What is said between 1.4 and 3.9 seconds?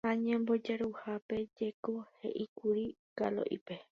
jeko he'íkuri Kalo'ípe.